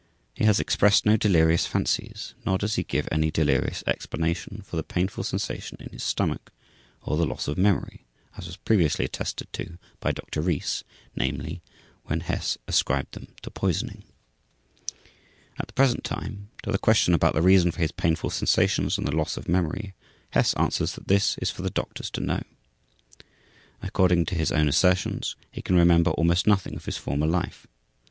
He 0.33 0.45
has 0.45 0.59
expressed 0.59 1.05
no 1.05 1.15
delirious 1.15 1.67
fancies 1.67 2.33
nor 2.43 2.57
does 2.57 2.73
he 2.73 2.81
give 2.81 3.07
any 3.11 3.29
delirious 3.29 3.83
explanation 3.85 4.63
for 4.65 4.75
the 4.75 4.81
painful 4.81 5.23
sensation 5.23 5.77
in 5.79 5.91
his 5.91 6.01
stomach 6.01 6.51
or 7.03 7.17
the 7.17 7.25
loss 7.27 7.47
of 7.47 7.55
memory, 7.55 8.07
as 8.35 8.47
was 8.47 8.57
previously 8.57 9.05
attested 9.05 9.53
to 9.53 9.77
by 9.99 10.11
Doctor 10.11 10.41
Rees, 10.41 10.83
namely, 11.15 11.61
when 12.05 12.21
Hess 12.21 12.57
ascribed 12.67 13.13
them 13.13 13.27
to 13.43 13.51
poisoning. 13.51 14.03
At 15.59 15.67
the 15.67 15.73
present 15.73 16.03
time, 16.03 16.49
to 16.63 16.71
the 16.71 16.79
question 16.79 17.13
about 17.13 17.35
the 17.35 17.43
reason 17.43 17.69
for 17.69 17.81
his 17.81 17.91
painful 17.91 18.31
sensations 18.31 18.97
and 18.97 19.07
the 19.07 19.15
loss 19.15 19.37
of 19.37 19.47
memory, 19.47 19.93
Hess 20.31 20.55
answers 20.55 20.93
that 20.93 21.09
this 21.09 21.37
is 21.37 21.51
for 21.51 21.61
the 21.61 21.69
doctors 21.69 22.09
to 22.09 22.21
know. 22.21 22.41
According 23.83 24.25
to 24.25 24.35
his 24.35 24.51
own 24.51 24.67
assertions, 24.67 25.35
he 25.51 25.61
can 25.61 25.75
remember 25.75 26.09
almost 26.09 26.47
nothing 26.47 26.75
of 26.75 26.85
his 26.85 26.97
former 26.97 27.27
life. 27.27 27.67